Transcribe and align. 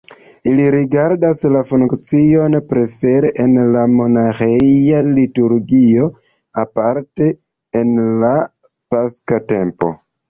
Ili 0.51 0.63
rigardas 0.75 1.43
la 1.55 1.59
funkcion 1.71 2.55
prefere 2.71 3.31
en 3.43 3.53
la 3.75 3.83
monaĥeja 3.97 5.01
liturgio, 5.19 6.09
aparte 6.65 7.29
en 7.83 7.93
la 8.25 8.33
paska 8.95 9.43
tempo. 9.55 9.93